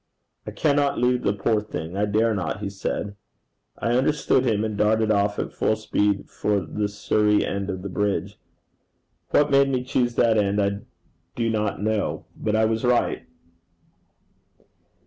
[0.47, 3.15] 'I cannot leave the poor thing I dare not,' he said.
[3.77, 7.87] I understood him, and darted off at full speed for the Surrey end of the
[7.89, 8.39] bridge.
[9.29, 10.79] What made me choose that end, I
[11.35, 13.27] do not know; but I was right.